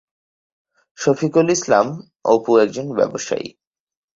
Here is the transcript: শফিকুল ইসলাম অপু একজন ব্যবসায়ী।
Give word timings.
শফিকুল 0.97 1.47
ইসলাম 1.49 1.87
অপু 2.25 2.51
একজন 2.57 2.87
ব্যবসায়ী। 2.97 3.47